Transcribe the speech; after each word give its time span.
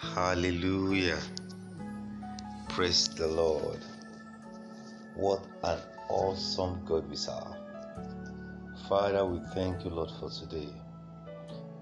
Hallelujah. 0.00 1.18
Praise 2.68 3.08
the 3.08 3.26
Lord. 3.26 3.84
What 5.16 5.44
an 5.64 5.80
awesome 6.08 6.84
God 6.84 7.10
we 7.10 7.16
serve. 7.16 7.56
Father, 8.88 9.26
we 9.26 9.40
thank 9.54 9.84
you, 9.84 9.90
Lord, 9.90 10.12
for 10.20 10.30
today. 10.30 10.72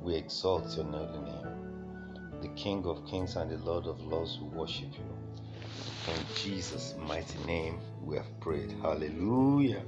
We 0.01 0.15
exalt 0.15 0.75
your 0.77 0.87
noble 0.87 1.21
name. 1.21 2.41
The 2.41 2.49
King 2.61 2.87
of 2.87 3.07
kings 3.07 3.37
and 3.37 3.51
the 3.51 3.59
Lord 3.59 3.87
of 3.87 4.01
lords, 4.01 4.39
we 4.41 4.49
worship 4.49 4.95
you. 4.95 6.15
In 6.15 6.21
Jesus' 6.37 6.95
mighty 6.99 7.39
name, 7.45 7.79
we 8.03 8.17
have 8.17 8.41
prayed. 8.41 8.73
Hallelujah. 8.81 9.83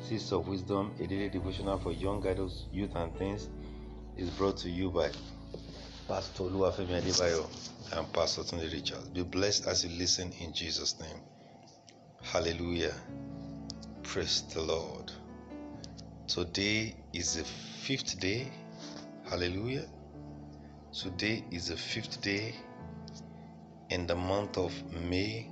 Seeds 0.00 0.30
of 0.30 0.46
Wisdom, 0.46 0.92
a 1.00 1.08
daily 1.08 1.28
devotional 1.28 1.78
for 1.78 1.90
young 1.90 2.24
adults, 2.24 2.66
youth, 2.72 2.94
and 2.94 3.18
teens, 3.18 3.48
is 4.16 4.30
brought 4.30 4.58
to 4.58 4.70
you 4.70 4.92
by 4.92 5.10
Pastor 6.06 6.44
Luafemi 6.44 7.00
Adebayo 7.00 7.48
and 7.96 8.12
Pastor 8.12 8.42
Tunde 8.42 8.70
Richards. 8.70 9.08
Be 9.08 9.22
blessed 9.22 9.66
as 9.66 9.84
you 9.84 9.98
listen 9.98 10.30
in 10.38 10.52
Jesus' 10.52 11.00
name. 11.00 11.22
Hallelujah. 12.22 12.92
Praise 14.02 14.42
the 14.52 14.60
Lord. 14.60 15.10
Today 16.26 16.94
is 17.14 17.36
the 17.36 17.44
fifth 17.44 18.20
day. 18.20 18.50
Hallelujah. 19.30 19.86
Today 20.92 21.42
is 21.50 21.68
the 21.68 21.76
fifth 21.76 22.20
day 22.20 22.54
in 23.88 24.06
the 24.06 24.14
month 24.14 24.58
of 24.58 24.72
May, 24.92 25.48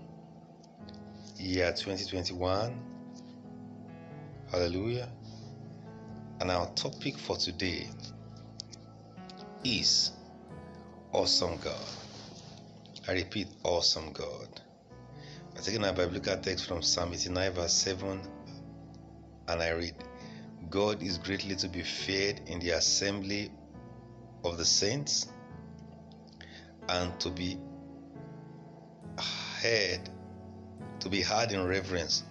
year 1.39 1.73
2021. 1.73 2.79
Hallelujah. 4.51 5.09
And 6.41 6.51
our 6.51 6.67
topic 6.75 7.17
for 7.17 7.37
today 7.39 7.89
is 9.65 10.13
Awesome 11.13 11.59
God. 11.59 11.77
I 13.07 13.13
repeat, 13.13 13.49
Awesome 13.65 14.13
God. 14.15 14.49
I'm 15.55 15.63
taking 15.63 15.85
our 15.85 15.93
biblical 15.93 16.39
text 16.39 16.67
from 16.67 16.81
Psalm 16.81 17.13
89, 17.13 17.53
verse 17.53 17.75
7, 17.75 18.19
and 19.49 19.63
I 19.63 19.71
read, 19.73 19.95
God 20.71 21.03
is 21.03 21.19
greatly 21.19 21.55
to 21.57 21.69
be 21.69 21.83
feared 21.83 22.41
in 22.47 22.61
the 22.61 22.71
assembly 22.71 23.53
of 24.43 24.57
the 24.57 24.65
saints 24.65 25.29
and 26.89 27.21
to 27.21 27.29
be 27.29 27.59
heard, 29.61 30.09
to 31.01 31.11
be 31.11 31.21
heard 31.21 31.53
in 31.53 31.67
reverence 31.67 32.23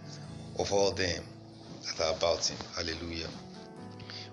of 0.57 0.73
all 0.73 0.91
them 0.91 1.23
that 1.85 2.03
are 2.03 2.15
about 2.15 2.47
him. 2.47 2.57
Hallelujah. 2.75 3.29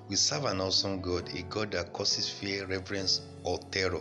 We 0.09 0.17
serve 0.17 0.47
an 0.47 0.63
awesome 0.63 1.03
God, 1.03 1.29
a 1.35 1.43
God 1.43 1.73
that 1.73 1.93
causes 1.93 2.31
fear, 2.31 2.65
reverence, 2.65 3.21
or 3.45 3.59
terror, 3.71 4.01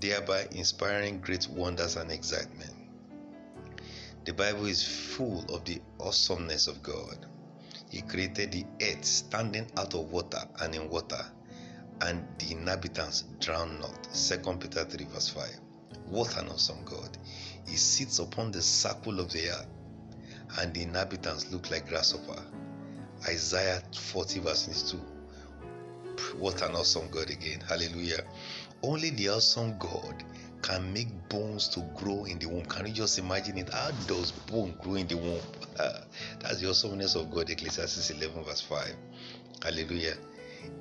thereby 0.00 0.46
inspiring 0.52 1.20
great 1.20 1.48
wonders 1.48 1.96
and 1.96 2.10
excitement. 2.10 2.74
The 4.24 4.32
Bible 4.32 4.66
is 4.66 4.86
full 4.86 5.44
of 5.54 5.64
the 5.64 5.80
awesomeness 6.00 6.66
of 6.66 6.82
God. 6.82 7.26
He 7.90 8.02
created 8.02 8.52
the 8.52 8.66
earth 8.82 9.04
standing 9.04 9.70
out 9.76 9.94
of 9.94 10.10
water 10.10 10.42
and 10.60 10.74
in 10.74 10.88
water, 10.90 11.24
and 12.00 12.26
the 12.38 12.52
inhabitants 12.52 13.24
drown 13.40 13.78
not. 13.80 14.08
2 14.12 14.56
Peter 14.56 14.84
3, 14.84 15.04
verse 15.06 15.28
5. 15.28 15.60
What 16.06 16.36
an 16.36 16.48
awesome 16.48 16.84
God! 16.84 17.16
He 17.66 17.76
sits 17.76 18.18
upon 18.18 18.50
the 18.50 18.62
circle 18.62 19.20
of 19.20 19.32
the 19.32 19.48
earth, 19.48 19.66
and 20.58 20.74
the 20.74 20.82
inhabitants 20.82 21.50
look 21.52 21.70
like 21.70 21.88
grasshopper. 21.88 22.42
Isaiah 23.28 23.82
40, 23.94 24.40
verse 24.40 24.68
22. 26.16 26.38
What 26.38 26.62
an 26.62 26.74
awesome 26.74 27.08
God 27.10 27.30
again. 27.30 27.60
Hallelujah. 27.68 28.22
Only 28.82 29.10
the 29.10 29.30
awesome 29.30 29.76
God 29.78 30.22
can 30.62 30.92
make 30.92 31.08
bones 31.28 31.68
to 31.68 31.80
grow 31.94 32.24
in 32.24 32.38
the 32.38 32.46
womb. 32.46 32.64
Can 32.64 32.86
you 32.86 32.92
just 32.92 33.18
imagine 33.18 33.58
it? 33.58 33.72
How 33.72 33.90
does 34.06 34.32
bone 34.32 34.74
grow 34.82 34.94
in 34.94 35.06
the 35.06 35.16
womb? 35.16 35.40
That's 36.40 36.60
the 36.60 36.68
awesomeness 36.68 37.14
of 37.14 37.30
God, 37.30 37.50
Ecclesiastes 37.50 38.10
11, 38.10 38.44
verse 38.44 38.60
5. 38.62 38.94
Hallelujah. 39.62 40.14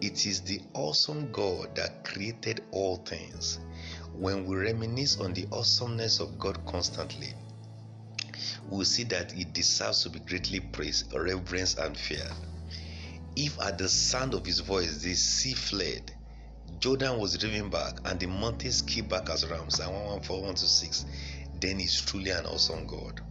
It 0.02 0.26
is 0.26 0.42
the 0.42 0.62
awesome 0.74 1.32
God 1.32 1.76
that 1.76 2.04
created 2.04 2.64
all 2.72 2.98
things. 2.98 3.60
When 4.18 4.46
we 4.46 4.56
reminisce 4.56 5.20
on 5.20 5.34
the 5.34 5.46
awesomeness 5.52 6.20
of 6.20 6.40
God 6.40 6.66
constantly, 6.66 7.34
we'll 8.70 8.86
see 8.86 9.04
that 9.06 9.38
it 9.38 9.54
deserves 9.54 10.04
to 10.04 10.10
be 10.10 10.20
greatly 10.20 10.60
praised, 10.60 11.14
reverenced, 11.14 11.78
and 11.78 11.96
feared. 11.96 12.32
If 13.36 13.60
at 13.60 13.78
the 13.78 13.90
sound 13.90 14.34
of 14.34 14.46
his 14.46 14.60
voice 14.60 15.02
the 15.02 15.14
sea 15.14 15.54
fled, 15.54 16.12
Jordan 16.80 17.20
was 17.20 17.38
driven 17.38 17.70
back, 17.70 18.00
and 18.06 18.20
the 18.20 18.28
mountains 18.28 18.82
keep 18.82 19.10
back 19.10 19.30
as 19.30 19.46
rams. 19.48 19.76
Psalm 19.76 19.94
114 19.94 20.56
to 20.56 20.66
6. 20.66 21.06
Then 21.60 21.80
is 21.80 22.00
truly 22.02 22.32
an 22.32 22.46
awesome 22.46 22.88
God. 22.88 23.22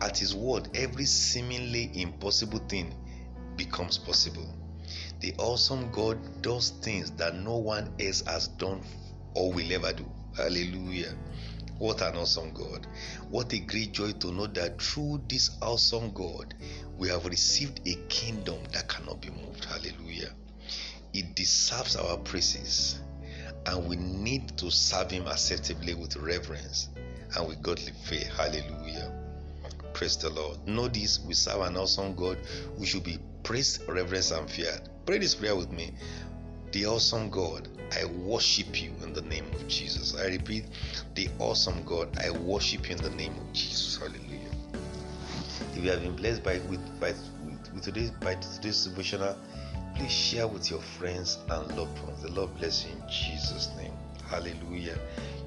At 0.00 0.18
his 0.18 0.34
word, 0.34 0.68
every 0.74 1.06
seemingly 1.06 1.90
impossible 1.94 2.58
thing 2.68 2.94
becomes 3.56 3.98
possible. 3.98 4.46
The 5.20 5.34
awesome 5.38 5.90
God 5.90 6.42
does 6.42 6.70
things 6.82 7.10
that 7.12 7.34
no 7.34 7.56
one 7.56 7.92
else 7.98 8.22
has 8.26 8.48
done 8.48 8.82
or 9.34 9.52
will 9.52 9.72
ever 9.72 9.92
do. 9.92 10.04
Hallelujah. 10.36 11.14
What 11.78 12.00
an 12.00 12.16
awesome 12.16 12.52
God. 12.52 12.86
What 13.28 13.52
a 13.52 13.58
great 13.58 13.92
joy 13.92 14.12
to 14.12 14.32
know 14.32 14.46
that 14.46 14.80
through 14.80 15.22
this 15.28 15.58
awesome 15.60 16.10
God, 16.12 16.54
we 16.96 17.08
have 17.08 17.26
received 17.26 17.80
a 17.86 17.94
kingdom 18.08 18.58
that 18.72 18.88
cannot 18.88 19.20
be 19.20 19.28
moved. 19.30 19.64
Hallelujah. 19.66 20.30
It 21.12 21.34
deserves 21.34 21.96
our 21.96 22.16
praises, 22.18 23.00
and 23.66 23.88
we 23.88 23.96
need 23.96 24.56
to 24.58 24.70
serve 24.70 25.10
Him 25.10 25.26
acceptably 25.26 25.94
with 25.94 26.16
reverence 26.16 26.88
and 27.36 27.46
with 27.46 27.62
godly 27.62 27.92
fear. 28.04 28.24
Hallelujah. 28.36 29.12
Praise 29.92 30.16
the 30.16 30.30
Lord. 30.30 30.66
Know 30.66 30.88
this 30.88 31.20
we 31.20 31.34
serve 31.34 31.60
an 31.62 31.76
awesome 31.76 32.14
God. 32.14 32.38
We 32.78 32.86
should 32.86 33.04
be 33.04 33.18
praised, 33.42 33.86
reverenced, 33.88 34.32
and 34.32 34.50
feared. 34.50 34.88
Pray 35.04 35.18
this 35.18 35.34
prayer 35.34 35.56
with 35.56 35.70
me. 35.72 35.94
The 36.72 36.86
awesome 36.86 37.30
God, 37.30 37.68
I 37.92 38.04
worship 38.04 38.82
you 38.82 38.92
in 39.02 39.12
the 39.12 39.22
name 39.22 39.46
of 39.54 39.66
Jesus. 39.68 40.16
I 40.16 40.26
repeat, 40.26 40.64
the 41.14 41.28
awesome 41.38 41.82
God, 41.84 42.08
I 42.22 42.30
worship 42.30 42.88
you 42.88 42.96
in 42.96 43.02
the 43.02 43.10
name 43.10 43.34
of 43.36 43.52
Jesus. 43.52 43.96
Hallelujah. 43.96 44.50
If 45.74 45.84
you 45.84 45.90
have 45.90 46.02
been 46.02 46.16
blessed 46.16 46.42
by 46.42 46.58
with 46.70 47.00
by 47.00 47.14
with, 47.44 47.82
today's 47.82 48.10
by 48.10 48.34
today's 48.34 48.84
devotional, 48.84 49.36
please 49.94 50.12
share 50.12 50.46
with 50.46 50.70
your 50.70 50.80
friends 50.80 51.38
and 51.48 51.76
loved 51.76 51.98
ones. 52.02 52.22
The 52.22 52.30
Lord 52.32 52.54
bless 52.56 52.84
you 52.84 52.92
in 52.92 53.02
Jesus' 53.08 53.70
name. 53.76 53.92
Hallelujah. 54.28 54.98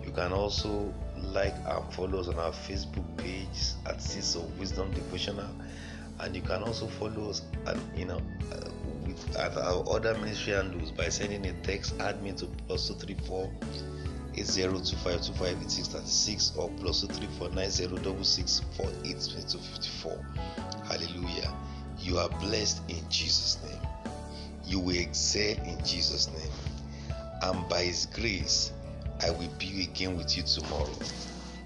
You 0.05 0.11
can 0.11 0.31
also 0.31 0.93
like 1.17 1.55
and 1.65 1.93
follow 1.93 2.19
us 2.19 2.27
on 2.27 2.39
our 2.39 2.51
Facebook 2.51 3.05
page 3.17 3.73
at 3.85 4.01
Seeds 4.01 4.35
of 4.35 4.59
Wisdom 4.59 4.91
Devotional, 4.91 5.49
and 6.19 6.35
you 6.35 6.41
can 6.41 6.63
also 6.63 6.87
follow 6.87 7.29
us 7.29 7.41
at 7.67 7.77
you 7.95 8.05
know 8.05 8.21
uh, 8.51 8.69
at 9.37 9.55
our 9.57 9.83
other 9.89 10.15
ministry 10.15 10.53
handles 10.53 10.91
by 10.91 11.09
sending 11.09 11.45
a 11.45 11.53
text 11.61 11.95
me 12.21 12.31
to 12.33 12.45
plus 12.67 12.87
two 12.87 12.93
three 12.95 13.15
four 13.25 13.51
eight 14.35 14.45
zero 14.45 14.79
two 14.79 14.95
five 14.97 15.21
two 15.21 15.33
five 15.33 15.57
eight 15.61 15.71
six 15.71 15.87
thirty 15.87 16.07
six 16.07 16.53
or 16.57 16.69
plus 16.79 17.01
two 17.01 17.07
three 17.07 17.27
four 17.37 17.49
nine 17.49 17.69
zero 17.69 17.97
double 17.97 18.23
six 18.23 18.61
four 18.75 18.87
eight 19.05 19.17
twenty 19.29 19.47
two 19.47 19.57
fifty 19.57 19.89
four. 20.01 20.19
Hallelujah. 20.85 21.53
You 21.99 22.17
are 22.17 22.29
blessed 22.29 22.81
in 22.89 23.03
Jesus' 23.09 23.59
name. 23.63 23.81
You 24.65 24.79
will 24.79 24.97
excel 24.97 25.57
in 25.65 25.77
Jesus' 25.83 26.27
name. 26.29 27.13
And 27.41 27.67
by 27.69 27.83
His 27.83 28.05
grace, 28.07 28.71
I 29.21 29.31
will 29.31 29.49
be 29.57 29.83
again 29.83 30.17
with 30.17 30.35
you 30.37 30.43
tomorrow. 30.43 30.89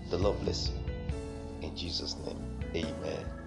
The 0.10 0.18
Lord 0.18 0.40
bless 0.42 0.70
you. 0.70 1.68
In 1.68 1.76
Jesus' 1.76 2.16
name, 2.26 2.42
amen. 2.76 3.43